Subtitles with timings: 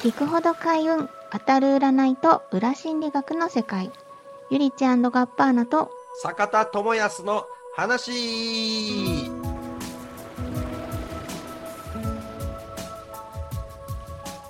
[0.00, 3.92] 聞くほど開運当たる占いと裏心理学の世界。
[4.50, 5.90] ゆりちガッパーナと
[6.22, 7.44] 坂田智康の
[7.76, 9.30] 話。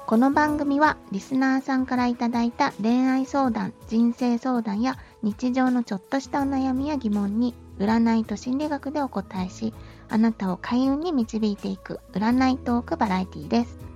[0.06, 9.74] この番組はリスナーさんからいただいた恋愛相談人生相談や日常のちょっとしたお悩みや疑問に占いと心理学でお答えし
[10.08, 13.89] あなたを開運に導いていく占いトークバラエティーです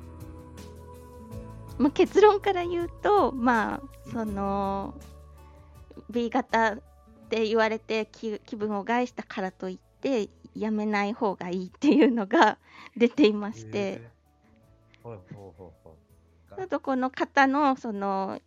[1.78, 4.94] まあ、結論から言うと、まあ、その
[6.10, 6.78] B 型っ
[7.28, 12.58] て言われて気分を害したからといってやめない方がいいっていうのが
[12.96, 14.08] 出ていまして、
[16.56, 18.40] あとこの方のその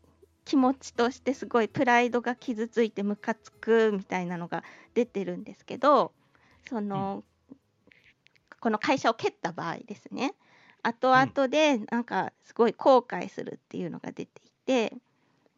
[0.45, 6.13] 気持ちとしてすごいプライドが傷ついてムカつくみたいなのが出てるんですけど
[6.69, 7.57] その、うん、
[8.61, 10.35] この会社を蹴った場合ですね
[10.87, 14.93] 後々でなんかすごい後悔するっていうのが出ていて、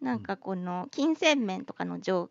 [0.02, 2.30] なんかこの金銭面とかの条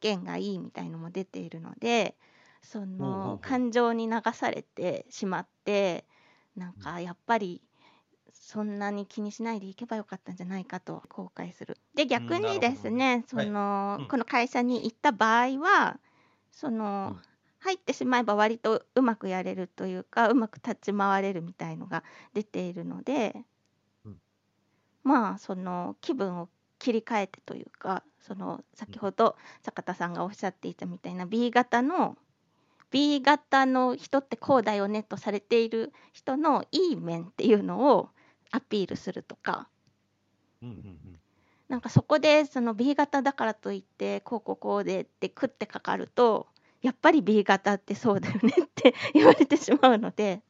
[0.00, 2.16] 件がいいみたいのも出ているので
[2.62, 6.04] その感情に流されてしまって
[6.56, 7.60] なんかやっぱり
[8.32, 11.78] そんなに気にしないでいけばよかったんじゃないかと後悔する。
[11.94, 15.98] で逆にですね、その、この会社に行った場合は
[16.50, 17.16] その、
[17.62, 22.02] 入ってしまえば割とうまくやれるというかうまく立ち回れるみたいのが
[22.34, 23.36] 出ているので、
[24.04, 24.16] うん、
[25.04, 26.48] まあその気分を
[26.80, 32.16] 切り替えてというかその先ほど坂田さんがおっしゃっていたみたいな B 型の
[32.90, 38.10] B 型の人ってこうだよねとされている人のいい面っていうのを
[38.50, 39.68] アピールするとか、
[40.62, 41.18] うんうんうん、
[41.68, 46.48] なんかそこでその B 型だからといってこうこうこうでって食ってかかると
[46.82, 50.42] やっぱり B 型ってそうだよねって言われてしまうので、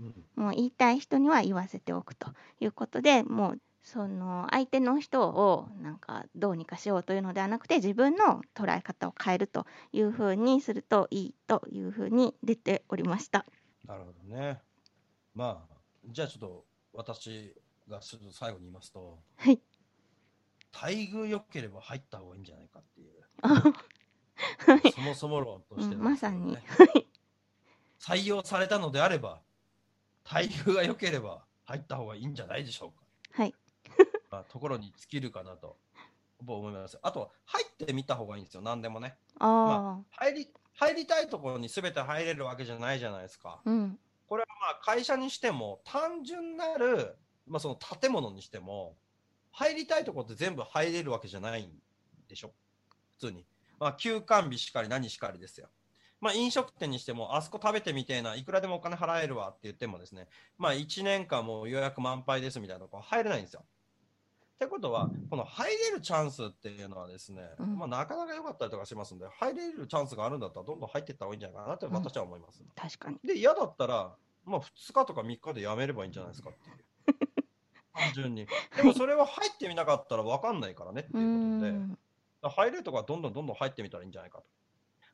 [0.00, 2.28] うん、もう言いたい人には言わせておくと
[2.60, 13.46] いうことでもうその相手の人をなんかどうにかしようというのではなくて自分の捉え方を変えるというふうにするといいというふうに出ておりました。
[13.86, 14.60] なるほどね。
[15.34, 15.74] まあ
[16.08, 16.64] じゃあちょっと
[16.94, 17.54] 私
[17.88, 19.60] が最後に言いますと、はい、
[20.72, 23.12] 待遇良ければ入った方がいいんじゃないかっていう。
[24.94, 26.56] そもそも論として、ねうん、まさに
[28.00, 29.40] 採用されたのであれば
[30.30, 32.98] 待遇が良ければ入った方がいいんじゃないでしょう
[33.32, 33.42] か。
[33.42, 33.54] はい。
[34.30, 35.76] まあ、ところに尽きるかなと
[36.46, 36.98] 思います。
[37.02, 38.60] あと入ってみた方がいいんですよ。
[38.60, 39.16] 何でもね。
[39.38, 43.60] あまあ、入り入りたいところに全て入れるわけじゃないじゃないですか。
[43.64, 47.16] うん、これはまあ会社にしても単純なる、
[47.46, 48.96] まあ、その建物にしても
[49.52, 51.82] 入りたいところって全部入れるわけじゃないん
[52.28, 52.52] でしょ？
[53.18, 53.46] 普通に。
[53.78, 55.68] まあ、休館日しかり何しかりですよ。
[56.20, 63.64] まあ、飲食店にしても、あそこ食べてみてえな、いくらでもお金払えるわって言ってもですね、まあ、1年間も予約満杯ですみたいなとこ入れないんですよ。
[64.56, 72.62] ってことは、この入れるチャンスっていうのはですね、うん、まあ、なかなか良かったりとかしますんで、入れるチャンスがあるんだったら、どんどん入っていった方がいいんじゃないかなって私は思います。
[72.62, 73.18] うん、確かに。
[73.22, 74.16] で、嫌だったら、
[74.46, 76.76] まあ、2日とか3日でやめればいいんじゃないですかっていう。
[77.92, 78.46] 単純に。
[78.74, 82.05] でも、それは入ってみなかったら分かんないからねっていうことで。
[82.42, 84.44] 入れるとこはどんどんどんどん入ってみたらいいんじゃないかと。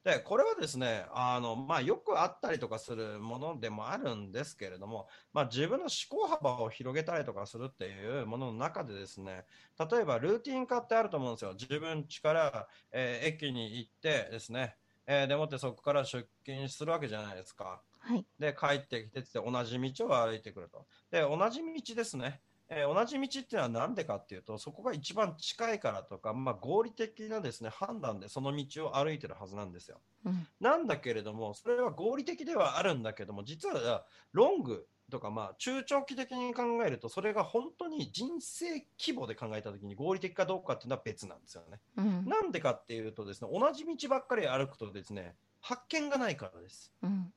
[0.05, 5.91] で、これはですね、あの、まあ、よくあったりとかするものでもあるんですけれども、まあ、自分の思
[6.23, 9.45] 考幅を広げたりとかするっていうものの中でですね、
[9.79, 11.53] 例えばルーティン化ってあると思うんですよ。
[11.53, 14.75] 自分家から、えー、駅に行ってですね、
[15.07, 17.81] えー、でもってそこから出勤するわけじゃないですか。
[18.01, 20.87] はい、で、帰ってきてって同じ道を歩いてくると。
[21.13, 22.41] で、同じ道ですね。
[22.75, 30.01] えー、同じ道っていうのは何でかっていうと、そこが一番近いからとか、まあ、合理的なですね判断でその道を歩いてるはずなんですよ。
[30.25, 41.79] うん、なんだけれども、それは合理的ではあるんだけども、実はロングとか、まあ、中長期的に考えると、それが本当に人生規模で考えたときに合理的かどうかっていうのは別なんですよね。
[41.99, 46.91] うん、なんでかっていうとですね、同じ道ばっかり歩くとですね、発見がないからです。
[47.03, 47.33] うん、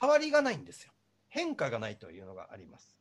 [0.00, 0.92] 変わりがないんですよ。
[1.28, 2.97] 変化がないというのがあります。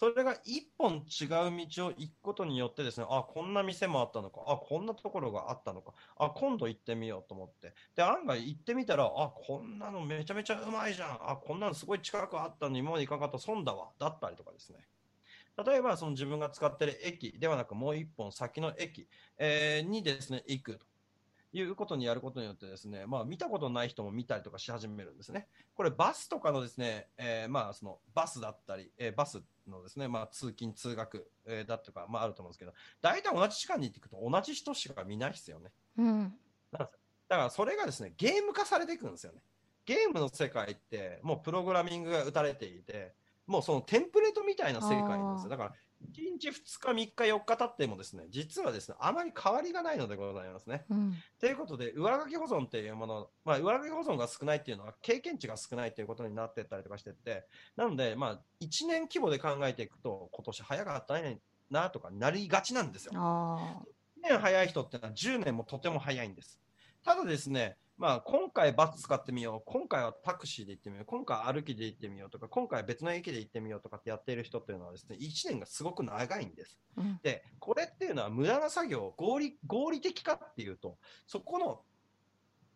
[0.00, 1.28] それが一本違う
[1.68, 7.74] 道を行くことによってですね、あ、こんな店もあったのか、あ、こんなところがあったのか、あ、今度行ってみようと思って。
[7.94, 11.10] で、案外行ってみたら、あ、こんなのめちゃめちゃうまいじゃん。
[11.20, 13.90] あ、こんなのすごい近くあったのに今まで行かなかった損だわ。
[13.98, 14.88] だったりとかですね。
[15.66, 19.06] 例えば、その自分が使ってる駅ではなく、もう一本先の駅、
[19.36, 20.89] えー、にですね、行くと。
[21.52, 25.48] いうことにやることによってですね、まあ、見たことない人も見たりとかし始めるんですね。
[25.74, 35.70] これバスとかのですね、えー、まあそのバスだったり、えー、バスのですね、まあ、通勤通学、えー、だとか、まあ、あると思うんですけど、大体同じ時間に行っていくと同じ人しか見ないですよね。
[35.98, 36.34] うん、
[36.72, 36.88] だ
[37.28, 39.40] からそれがですね、ゲーム化されていくんですよね。
[39.86, 43.14] ゲームの世界ってもうプログラミングが打たれていて、
[43.46, 45.50] もうそのテンプレートみたいな世界なんですよ。
[45.50, 45.72] だから、
[46.12, 50.84] 1日、2日、3日、4日経ってもですね、実はですね、あまり変わりがないのでございますね。
[50.90, 63.12] うんということで、上書き保存っていうもの、まあ、上書き保存が少ないっていうのは、経験値が少ないということになってったりとかしてて、なので、まあ、1年規模で考えていくと、今年早かったねなとかなりがちなんですよ。
[63.14, 63.82] あ
[64.18, 66.60] 1年早い人ってのは10年もとても早いんです。
[67.02, 76.78] ただですね、まあ、今回バス使ってみよう、今回はタクシーで行ってみよう、今回は歩きで行ってみようとか、今回は別の駅で行ってみようとかってやっている人っていうのはですね、1年がすごく長いんです。
[76.96, 81.82] ーうんで、これっていうのは無駄な作業、合理合理的かっていうと、そこの、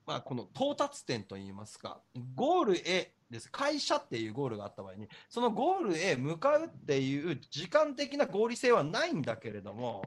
[0.04, 2.02] まあ、この到達点といいますか、
[2.34, 3.50] ゴールへです。
[3.50, 10.04] 会社っていうゴールがあった場合に、そのゴールへ向かうっていう時間的な合理性はないんだけれども、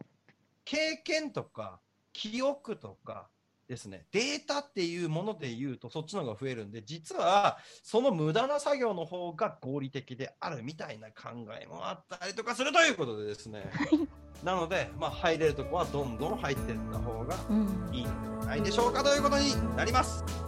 [0.64, 1.80] 経験とか
[2.14, 3.30] 記憶とか
[3.68, 11.30] ですね、データっていうもので言うとそっちの方が増えるんで、実はその無駄な作業の方が合理的であるみたいな考
[11.62, 13.70] えもあったりとかするということでですね、
[14.44, 17.90] なので、まあ、入れるとこはどんどん入っていった方がうん。
[17.94, 20.47] いいんではないでしょうかということになります。